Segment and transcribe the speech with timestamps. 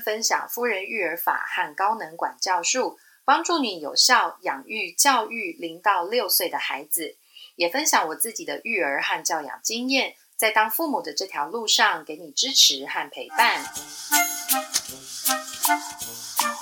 [0.00, 7.16] 分享夫人育儿法和高能管教术，帮助你有效养育教育零到六岁的孩子。
[7.56, 13.64] 也分享我自己的育儿和教养经验，在当父母的这条路上，给你支持和陪伴。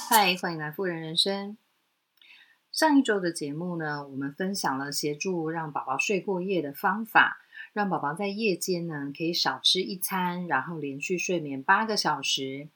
[0.09, 1.59] 嗨，欢迎来夫人人生。
[2.73, 7.39] 上一周的节目呢，我们分享了协助让宝宝睡过夜的方法。
[7.73, 12.71] 让宝宝在夜间呢可以少吃一餐，然后连续睡眠八个小时。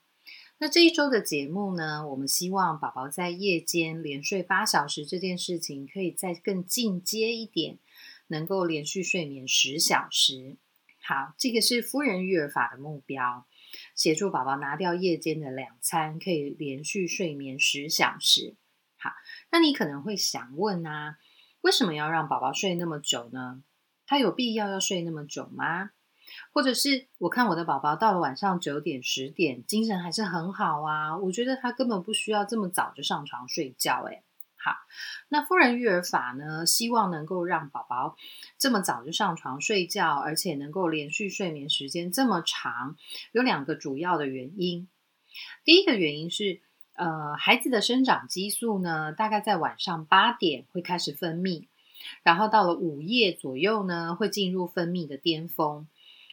[0.62, 7.78] 那这一周的节目呢，我们希望宝宝在夜间连睡八小时这件事情，可以再更进阶一点，
[8.26, 10.58] 能够连续睡眠十小时。
[11.02, 13.46] 好，这个是夫人育儿法的目标，
[13.94, 18.54] 协助宝宝拿掉夜间的两餐，可以连续睡眠十小时。
[18.98, 19.12] 好，
[19.50, 21.16] 那你可能会想问啊，
[21.62, 23.62] 为什么要让宝宝睡那么久呢？
[24.04, 25.92] 他有必要要睡那么久吗？
[26.52, 31.16] 或者是我看我的宝宝到了晚上九点十点，精神还是很好啊？
[31.18, 34.02] 我觉得他根本不需要这么早就上床睡觉。
[34.04, 34.22] 诶
[34.62, 34.76] 好，
[35.30, 36.66] 那夫人育儿法呢？
[36.66, 38.16] 希望能够让宝宝
[38.58, 42.96] 这么早就上床睡觉，而且能够连续睡眠时间这么长，
[43.32, 44.86] 有两个主要的原因。
[45.64, 46.60] 第一个原因是，
[46.92, 51.68] 呃，孩子的生长激素呢，大概在晚上八点会开始分泌。
[52.22, 55.88] 然后到了午夜左右呢，会进入分泌的巅峰。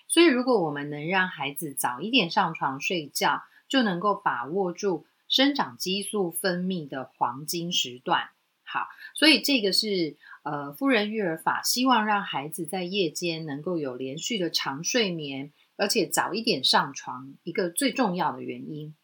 [0.07, 8.29] 所以，如果我们能让孩子早一点上床睡觉，就能够把握住生长激素分泌的黄金时段。
[8.63, 18.95] 好，所以这个是呃，夫人育儿法希望让孩子在夜间能够有连续的长睡眠，而且早一点上床一个最重要的原因。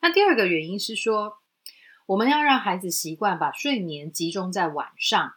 [0.00, 1.38] 那第二个原因是说，
[2.06, 5.32] 我们要让孩子习惯把睡眠集中在晚上。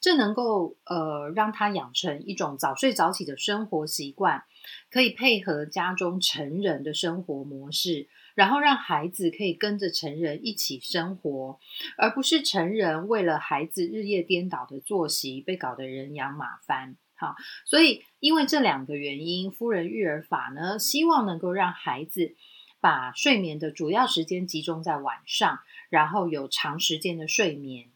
[0.00, 4.44] 这能够呃让他养成一种早睡早起的生活习惯，
[4.90, 11.58] 可以配合家中成人的生活模式，然后让孩子可以跟着成人一起生活，
[11.96, 16.96] 而不是成人为了孩子日夜颠倒的作息被搞得人仰马翻。
[17.14, 17.36] 好，
[17.66, 22.34] 所以因为这两个原因，夫人育儿法呢，希望能够让孩子
[22.80, 27.89] 把睡眠的主要时间集中在晚上，然后有长时间的睡眠。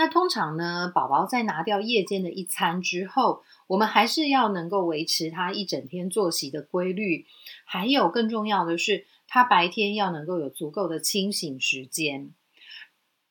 [0.00, 7.26] 那通常呢，宝宝在拿掉夜间的一餐之后，我们还是要能够维持他一整天作息的规律。
[7.64, 12.32] 还有更重要的是，他白天要能够有足够的清醒时间。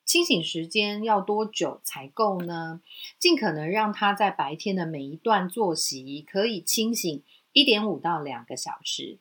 [0.03, 2.81] 清醒时间要多久才够呢？
[3.17, 7.23] 尽可能让他在白天的每一段作息可以清醒
[7.53, 9.19] 一点五到两个小时。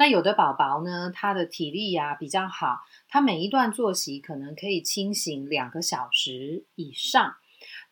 [0.00, 7.34] 那有的宝宝呢，他的体力呀比较好，他每一段作息可能可以清醒两个小时以上，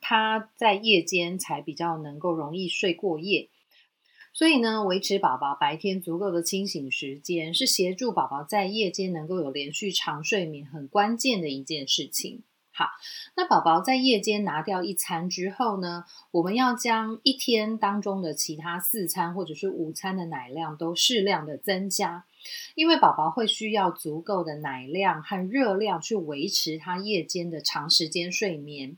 [0.00, 3.50] 他在夜间才比较能够容易睡过夜。
[4.32, 12.42] 所以呢，维持宝宝白天足够的清醒时间，是协助宝宝在夜间能够有连续长睡眠很关键的一件事情。
[12.78, 12.90] 好，
[13.34, 22.24] 那宝宝在夜间拿掉一餐之后呢，我们要将一天当中的其他四餐或者是午餐的奶量都适量的增加，
[22.76, 28.96] 因为宝宝会需要足够的奶量和热量去维持他夜间的长时间睡眠。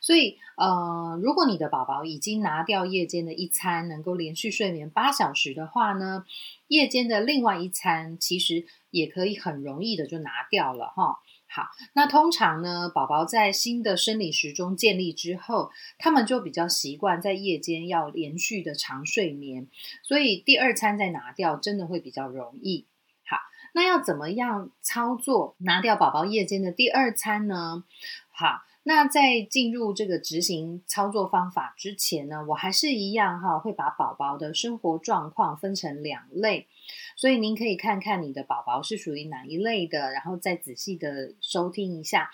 [0.00, 6.24] 所以，呃，如果你的宝宝已经拿掉夜间的一餐，能够连续睡眠八小时的话呢，
[6.68, 11.18] 夜间的另外一餐其实也可以很容易的就拿掉了哈。
[11.50, 19.66] 好，那通常呢，宝宝在新的生理时钟建立之后，他们就比较习惯在夜间要连续的长睡眠，
[20.02, 22.86] 所以第二餐再拿掉，真的会比较容易。
[23.26, 23.38] 好，
[23.72, 27.84] 那要怎么样操作拿掉宝宝夜间的第二餐呢？
[28.30, 28.62] 好。
[28.88, 36.66] 那在进入这个执行操作方法之前呢，我还是一样哈，会把宝宝的生活状况分成两类，
[37.14, 42.30] 所以您可以看看你的宝宝是属于哪一类的，然后再仔细的收听一下，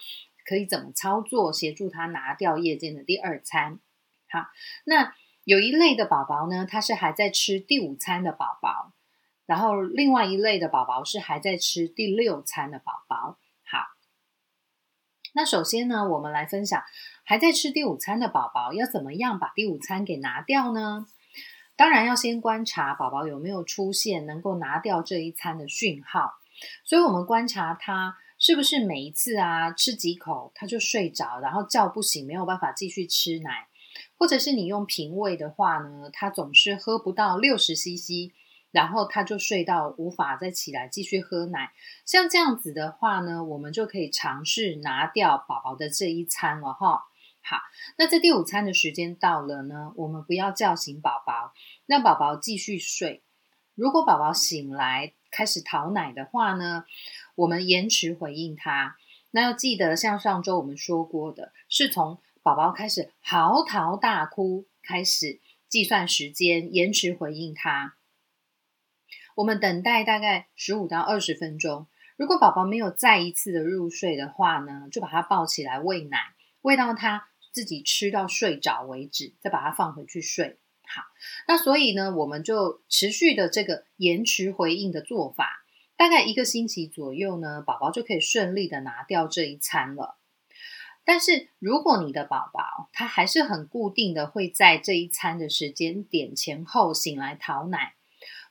[0.46, 3.80] 可以怎么操作协助他拿掉夜间的第二餐。
[4.30, 4.46] 好，
[4.84, 5.12] 那
[5.42, 8.92] 有一类的宝宝呢，他是还在吃第五餐的宝宝，
[9.44, 13.38] 然后另外一类的宝宝是还在吃第六餐的宝宝。
[15.36, 16.80] 那首先呢，我们来分享
[17.24, 21.06] 还在吃第五餐的宝宝要怎么样把第五餐给拿掉呢？
[21.74, 26.34] 当然要先观察宝宝有没有出现能够拿掉这一餐的讯号。
[26.84, 33.66] 所以，我们观察他是不是每一次啊吃几口他就睡着，然后叫不醒，没有办法继续吃奶，
[34.16, 38.30] 或者是你用平喂的话呢，他总是喝不到六十 CC。
[38.74, 41.72] 然后他就睡到无法再起来继续喝奶，
[42.04, 47.04] 像这样子的话呢，我们就可以尝试拿掉宝宝的这一餐了哈。
[47.40, 47.58] 好，
[47.98, 51.54] 那在第五餐的时间到了呢，我们不要叫醒宝宝，
[51.86, 53.22] 让宝宝继续睡。
[53.76, 56.84] 如果宝宝醒来开始讨奶的话呢，
[57.36, 58.96] 我们延迟回应他。
[59.30, 65.38] 那要记得，像上周我们说过的，是从宝宝开始嚎啕大哭开始
[65.68, 67.94] 计算时间，延迟回应他。
[69.34, 71.86] 我们等待大概十五到二十分钟。
[72.16, 76.18] 如果宝宝没有再一次的入睡的话呢，就把他抱起来喂奶，
[76.62, 80.58] 喂到他自己吃到睡着为止，再把他放回去睡。
[80.86, 81.02] 好，
[81.48, 85.64] 那所以呢，我们就持续的这个延迟回应的做法，
[85.96, 90.18] 大概一个星期左右呢，宝宝就可以顺利的拿掉这一餐了。
[91.04, 97.94] 但是如果你的宝宝他还是很固定的会在这一餐的时间点前后醒来讨奶。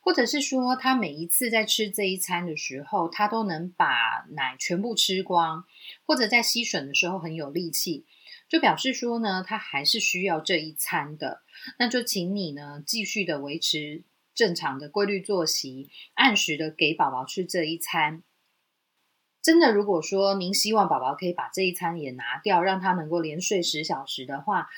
[0.03, 5.63] 或者是说，他每一次在吃这一餐的时候，他都能把奶全部吃光，
[6.05, 8.05] 或者在吸吮的时候很有力气，
[8.50, 11.41] 就表示说呢，他还是需要这一餐的。
[11.79, 14.03] 那就请你呢，继续的维持
[14.35, 18.23] 正常的规律作息，按时的给宝宝吃这一餐。
[19.41, 24.69] 真的，如果说您希望宝宝可以把这一餐也拿掉，让他能够连睡十小时的话。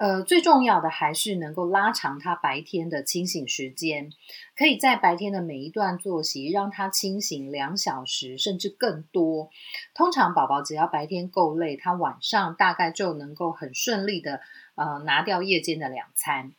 [0.00, 4.10] 呃，最重要的还是能够拉长他白天的清醒时间，
[4.56, 9.50] 可以在白天的每一段作息让他清醒两小时甚至更多。
[9.92, 14.40] 通常宝宝只要白天够累，他晚上大概就能够很顺利的
[14.74, 16.54] 呃拿掉夜间的两餐。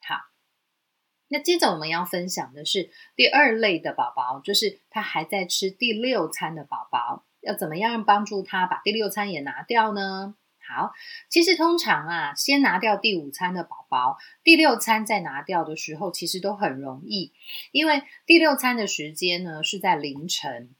[0.00, 0.20] 好，
[1.26, 10.36] 那接着我们要分享的是第二类的宝宝，就是他还在吃第六餐的宝宝，要怎么样帮助他把第六餐也拿掉呢？
[10.74, 10.92] 好，
[11.28, 17.32] 其实通常啊，先拿掉第五餐的宝宝，第六餐再拿掉的时候，其实都很容易，
[17.70, 20.70] 因为第六餐的时间呢是在凌晨。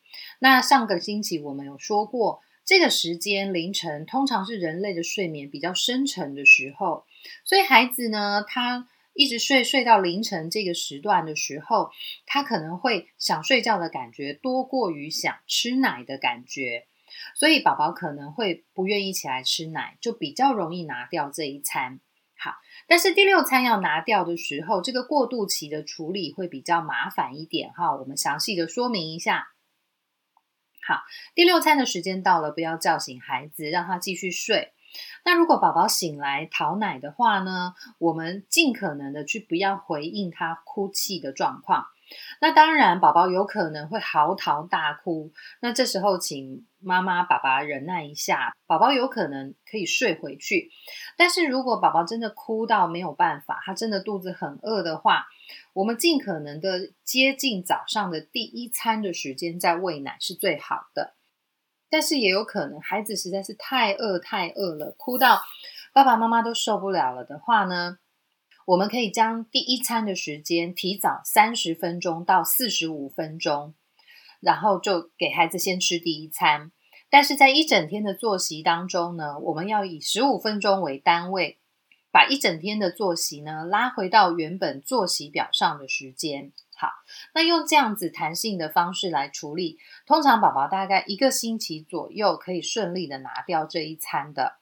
[0.40, 7.04] 那上个星期我们有说过，这个时间凌晨通常是人类的睡眠比较深沉的时候，
[7.44, 11.90] 所以孩子呢，他一直睡睡到凌晨这个时段的时候，
[12.26, 16.86] 他可能会想睡觉的感觉多过于想吃奶的感觉。
[17.34, 22.00] 所以宝宝可能会不愿意起来吃奶，就比较容易拿掉这一餐。
[22.36, 22.56] 好，
[22.86, 27.94] 但是第六餐要拿掉的时候，这个过渡期的处理会比较麻烦一点哈。
[27.96, 29.48] 我们详细的说明一下。
[30.86, 31.00] 好，
[31.34, 34.72] 第六餐的时间到了，不要叫醒孩子，让他继续睡。
[35.24, 41.86] 那如果宝宝醒来讨奶的话呢，我们尽可能的去不要回应他哭泣的状况。
[42.40, 45.32] 那当然，宝宝有可能会嚎啕大哭。
[45.60, 50.70] 那这时候，请妈妈、爸爸忍耐一下，宝宝有可能可以睡回去。
[51.16, 55.26] 但是如果宝宝真的哭到没有办法，他真的肚子很饿的话，
[55.72, 61.14] 我们尽可能的接近早上的第一餐的时间再喂奶是最好的。
[61.90, 65.40] 但是也有可能，孩子实在是太饿、太饿了，哭到
[65.92, 67.98] 爸爸妈妈都受不了了的话呢？
[68.66, 73.74] 我们可以将第一餐的时间提早三十分钟到四十五分钟，
[74.40, 76.72] 然后就给孩子先吃第一餐。
[77.10, 81.58] 但是在一整天的作息当中呢，我们要以十五分钟为单位，
[82.10, 86.52] 把一整天的作息呢拉回到原本作息表上的时间。
[86.76, 86.88] 好，
[87.34, 94.58] 那用这样子弹性的方式来处理，通常宝宝大概一个星期左右可以顺利的拿掉这一餐的。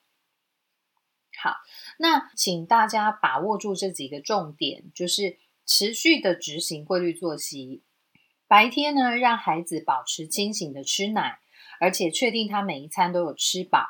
[1.40, 1.56] 好，
[1.98, 7.82] 那请大家把握住这几个重点，就是持续的执行规律作息。
[8.46, 11.38] 白天呢，让孩子保持清醒的吃奶，
[11.80, 13.86] 而且确定他每一餐都有吃饱。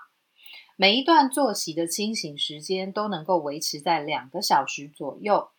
[0.76, 5.50] 每一段作息的清醒时间都能够维持在两个小时左右。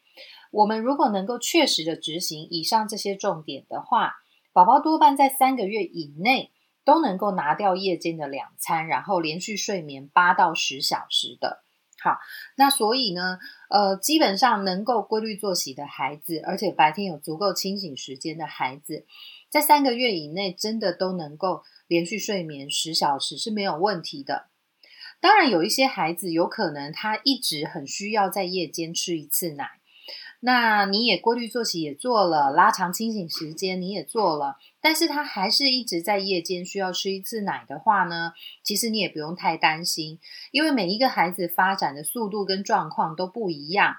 [0.51, 4.15] 我们如果能够确实的执行以上这些重点的话，
[4.51, 6.51] 宝宝多半在三个月以内
[6.83, 11.63] 都能够拿掉夜间的两餐，然后连续睡眠八到十小时的。
[12.03, 12.19] 好，
[12.57, 19.05] 那所以呢，呃，基本上能够规律作息的孩子，而且白天有足够清醒时间的孩子，
[19.50, 24.48] 在三个月以内，真的都能够连续睡眠十小时是没有问题的。
[25.22, 29.79] 当然，有一些孩子有可能他一直很需要在夜间吃一次奶。
[30.41, 40.19] 那你也规律作息也做了，拉长清醒时间你也做了，但是他还是一直在夜间需要吃一次奶的话呢，其实你也不用太担心，
[40.51, 43.95] 因为每一个孩子发展的速度跟状况都不一样，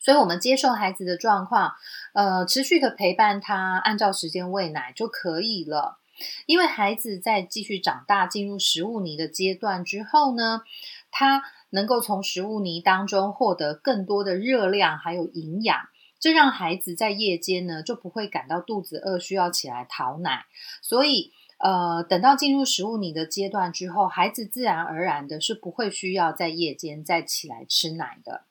[0.00, 1.74] 所以我们接受孩子的状况，
[2.14, 5.98] 呃，持续的陪伴他，按照时间喂奶就可以了。
[6.46, 10.62] 因为孩子在继续长大进入食物泥的阶段之后呢，
[11.10, 11.44] 他。
[11.70, 15.76] 能够从食物泥当中获得更多的热量还有营养，
[16.20, 20.46] 这让孩子在夜间呢就不会感到肚子饿，需要起来讨奶。
[20.82, 28.44] 所以，呃，等到进入食物你的阶段之后，孩子自然而然的是不会需要在夜间再起来吃奶的。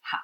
[0.00, 0.18] 好，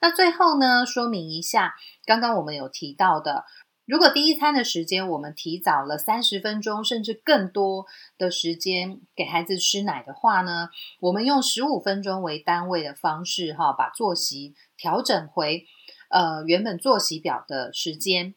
[0.00, 3.44] 那最后呢，说明一下，刚刚我们有提到的，
[3.86, 10.68] 如果第一餐的时间我们提早了三十分钟，甚至更多的时间给孩子吃奶的话呢，
[11.00, 15.66] 我们用十五分钟为单位的方式，哈，把作息调整回
[16.10, 18.34] 呃原本作息表的时间。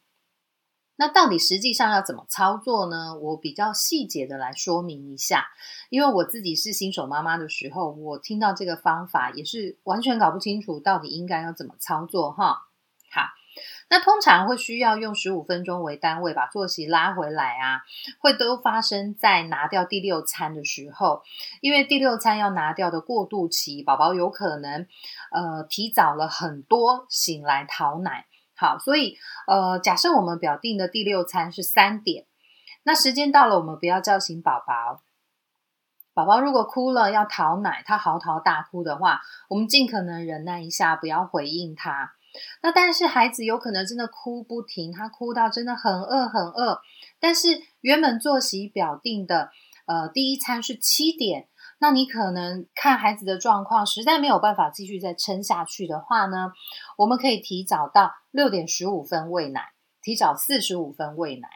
[0.95, 3.17] 那到底实际上要怎么操作呢？
[3.17, 5.47] 我比较细节的来说明一下，
[5.89, 12.69] 因为我自己是新手妈妈的时候，我听到这个方法也是完全搞不清楚到底应该要怎么操作哈。
[13.11, 13.21] 好，
[13.89, 17.81] 那通常会需要用十五分钟为单位把作息拉回来啊，
[18.19, 21.21] 会都发生在拿掉第六餐的时候，
[21.61, 24.87] 因为第六餐要拿掉的过渡期，宝宝有可能
[25.31, 28.25] 呃提早了很多醒来讨奶。
[28.55, 32.25] 好，所以呃，假设我们表定的第六餐是三点，
[32.83, 35.01] 那时间到了，我们不要叫醒宝宝。
[36.13, 42.13] 宝宝如果哭了要讨奶，他嚎啕大哭的话，我们尽可能忍耐一下，不要回应他。
[42.61, 46.81] 那但是孩子有可能真的哭不停，他哭到真的很饿很饿，
[47.19, 49.51] 但是原本作息表定的
[49.85, 51.47] 呃第一餐是七点。
[51.79, 56.53] 那你可能看孩子的状况，实在没有办法继续再撑下去的话呢，
[56.97, 61.49] 我们可以提早到六点十五分喂奶，提早四十五分喂奶。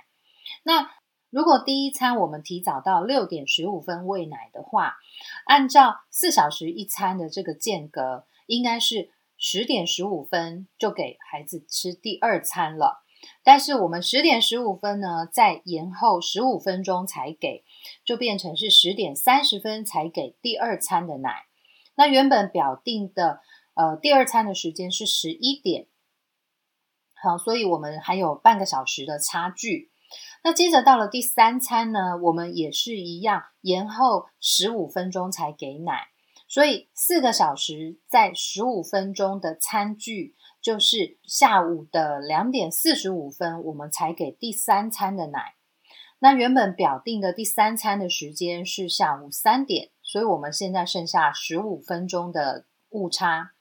[0.63, 0.89] 那
[1.29, 4.96] 如果第一餐我们提早到六点十五分喂奶的话，
[5.46, 13.03] 按照四小时一餐的这个间隔，应该是十点十五分就给孩子吃第二餐了。
[13.44, 17.63] 但是我们十点十五分呢，再延后十五分钟才给。
[18.03, 21.46] 就变成是十点三十分才给第二餐的奶，
[21.96, 23.39] 那原本表定的
[23.75, 25.88] 呃第二餐的时间是十一点，
[27.22, 29.91] 好，所以我们还有半个小时的差距。
[30.44, 36.08] 那接着到了第三餐呢，我们也是一样延后十五分钟才给奶，
[36.47, 45.55] 所以四个小时在十五分钟的餐具，就是下午的两点四十五分，我们才给第三餐的奶。
[46.19, 53.51] 那原本表定的第三餐的时间是下午三点，所以我们现在剩下十五分钟的误差，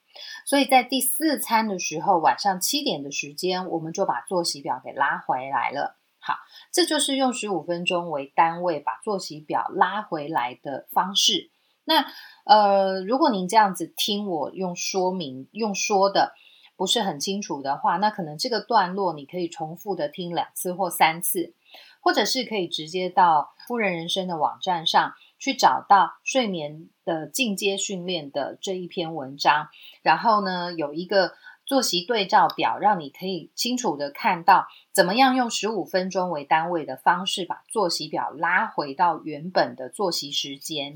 [0.46, 5.98] 所以在第四餐的时候，晚上七点的时间，我们就把作息表给拉回来了。
[6.18, 6.34] 好，
[6.72, 11.50] 这就是用十五分钟为单位把作息表拉回来的方式。
[11.86, 12.04] 那
[12.44, 16.34] 呃，如果您这样子听我用说明用说的
[16.76, 21.54] 不是很清楚的话，那可能这个段落你可以重复的听两次或三次。
[22.00, 29.70] 或者是可以直接到夫人人生的网站上去找到睡眠的进阶训练的这一篇文章，
[30.02, 31.32] 然后呢有一个
[31.64, 40.94] 作息对照表，让你可以清楚的看到怎么样用十五分钟为单位的方式把作息表拉回到原本的作息时间。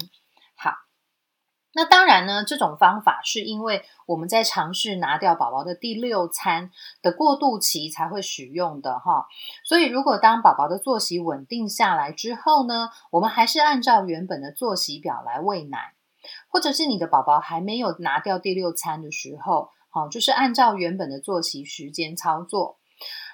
[1.73, 9.27] 那当然呢，这种方法是因为我们在尝试拿掉宝宝的第六餐的过渡期才会使用的哈。
[9.65, 15.95] 所以，如果当宝宝的作息稳定下来之后呢，我们还是按照原本的作息表来喂奶，
[16.49, 22.79] 或者是你的宝宝还没有拿掉第六餐的时候，好，就是按照原本的作息时间操作。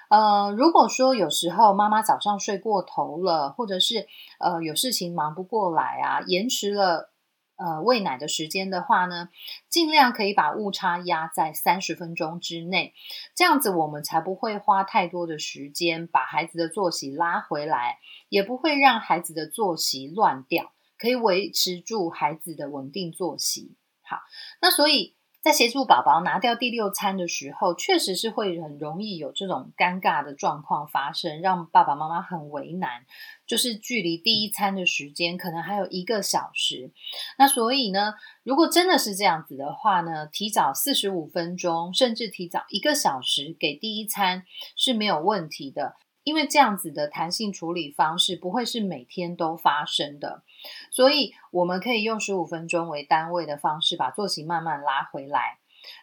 [0.09, 4.05] 呃，如果说有时候妈妈早上睡过头了，或者是
[4.39, 7.09] 呃有事情忙不过来啊，延迟了。
[7.57, 9.29] 呃，喂奶的时间的话呢，
[9.67, 12.93] 尽量可以把误差压在三十分钟之内，
[13.35, 17.99] 这样子我们才不会花太多的时间把孩子的作息拉回来，
[18.29, 23.75] 也不会让孩子的作息乱掉，可以维持住孩子的稳定作息。
[24.03, 24.19] 好，
[24.61, 25.16] 那所以。
[25.47, 33.05] 在协助宝宝拿掉第六餐的时候，确实是会很容易有这种尴尬的状况发生，让爸爸妈妈很为难。
[33.45, 36.91] 就是距离第一餐的时间可能还有一个小时，
[37.37, 44.43] 那所以呢，如果真的是这样子的话呢，提早四十五分钟，甚至提早一个小时给第一餐
[44.75, 45.95] 是没有问题的。
[46.27, 50.43] 因为这样子的弹性处理方式不会是每天都发生的，
[50.91, 55.59] 所以我们可以用十五分钟为单位的方式把作息慢慢拉回来。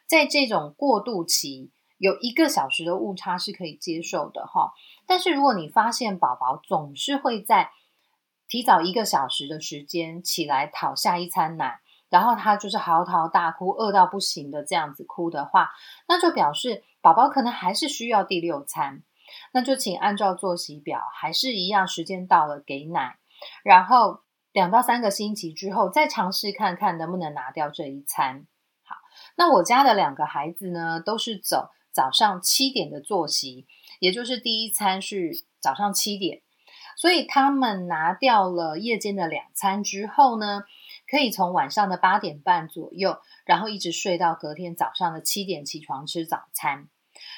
[0.06, 4.72] 在这种过渡期，有一个小时的误差是可以接受的哈。
[5.06, 7.72] 但是如果你发现宝宝总是会在
[8.48, 15.72] 提早一个小时的时间起来讨下一餐奶，然后他就是嚎啕大哭、饿到不行的这样子哭的话，
[16.08, 19.02] 那就表示宝宝可能还是需要第六餐。
[19.52, 23.18] 那就请按照作息表，还是一样，时间到了给奶，
[23.62, 24.20] 然后
[24.52, 28.46] 两到三个星期之后再尝试看看能不能拿掉这一餐。
[28.82, 28.96] 好，
[29.36, 33.66] 那我家的两个孩子呢，都是走早上七点的作息，
[34.00, 36.42] 也就是第一餐是早上七点，
[36.96, 40.64] 所以他们拿掉了夜间的两餐之后呢，
[41.08, 46.88] 可以从晚上的八点半左右，然后一直睡到隔天早上的七点起床吃早餐。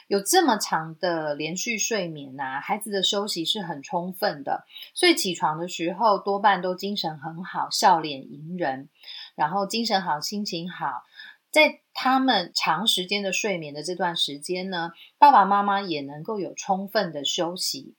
[0.07, 8.89] 有这么长的连续睡眠呐，孩子的休息是很充分的，所以起床的时候多半都精神很好，笑脸迎人，
[9.35, 11.05] 然后精神好，心情好。
[11.51, 17.95] 在他们长时间的睡眠的这段时间呢，爸爸妈妈也能够有充分的休息。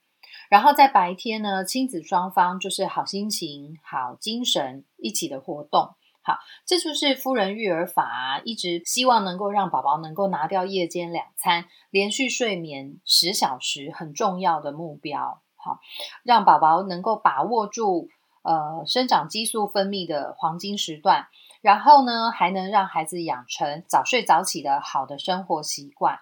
[0.48, 5.94] 然后在白天呢，亲子双方就是好心情、好精神一起的活动。
[6.28, 15.40] 好，这就是夫人育儿法一直希望能够让宝宝能够拿掉夜间两餐、连续睡眠十小时很重要的目标。
[15.56, 15.80] 好，
[16.24, 18.10] 让宝宝能够把握住
[18.42, 21.28] 呃生长激素分泌的黄金时段，
[21.62, 26.20] 然后呢，还能让孩子养成早睡早起的好的生活习惯。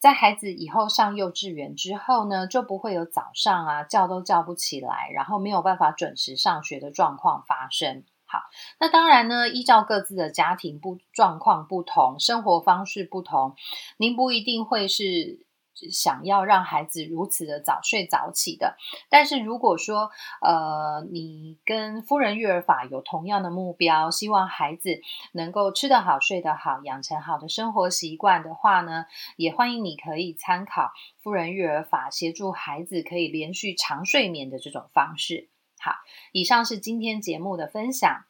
[0.00, 8.02] 在孩子以后上幼稚园之后呢，就不会有早上啊叫都叫不起来，然后没有办法准时上学的状况发生。
[8.32, 8.38] 好，
[8.80, 13.54] 那当然呢，依照各自的家庭不状况不同，生活方式不同，
[13.98, 15.46] 您不一定会是。
[15.90, 18.76] 想要让孩子如此的早睡早起的，
[19.08, 20.10] 但是如果说
[20.42, 25.00] 呃，你跟夫人育儿法有同样的目标，希望孩子
[25.32, 35.48] 能够吃得好、睡得好，养成好的生活习惯的话呢，也欢迎你可以参考夫人育儿法，协助孩子可以连续长睡眠的这种方式。
[35.82, 35.96] 好，
[36.30, 38.24] 以上是今天节目的分享。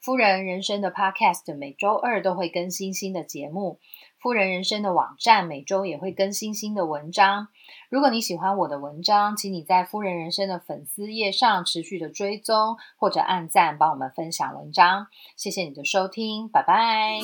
[0.00, 3.78] 夫人人生的 Podcast 每周二都会更新新的节目。
[4.20, 7.48] 夫人人生的网站每周也会更新新的文章。
[7.88, 15.08] 如果你喜欢我的文章，请你在夫人人生的粉丝页上持续的追踪或者按赞，帮我们分享文章。
[15.36, 17.20] 谢谢你的收听，拜拜。